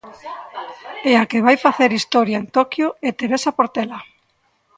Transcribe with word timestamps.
E 1.11 1.13
a 1.21 1.23
que 1.29 1.43
vai 1.45 1.57
facer 1.65 1.89
historia 1.93 2.37
en 2.41 2.45
Toquio 2.55 2.87
é 3.07 3.09
Teresa 3.19 3.51
Portela. 3.57 3.99